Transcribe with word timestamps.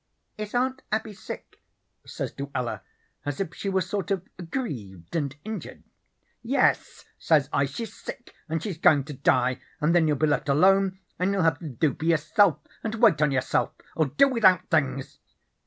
"'Is 0.35 0.55
Aunt 0.55 0.81
Abby 0.91 1.13
sick?' 1.13 1.61
says 2.07 2.33
Luella, 2.39 2.81
as 3.23 3.39
if 3.39 3.53
she 3.53 3.69
was 3.69 3.87
sort 3.87 4.09
of 4.09 4.27
aggrieved 4.39 5.15
and 5.15 5.35
injured. 5.43 5.83
"'Yes,' 6.41 7.05
says 7.19 7.47
I, 7.53 7.65
'she's 7.65 7.93
sick, 7.93 8.33
and 8.49 8.63
she's 8.63 8.79
goin' 8.79 9.03
to 9.03 9.13
die, 9.13 9.61
and 9.79 9.93
then 9.93 10.07
you'll 10.07 10.17
be 10.17 10.25
left 10.25 10.49
alone, 10.49 10.97
and 11.19 11.31
you'll 11.31 11.43
have 11.43 11.59
to 11.59 11.69
do 11.69 11.93
for 11.93 12.05
yourself 12.05 12.57
and 12.83 12.95
wait 12.95 13.21
on 13.21 13.29
yourself, 13.29 13.73
or 13.95 14.07
do 14.07 14.27
without 14.27 14.67
things.' 14.71 15.19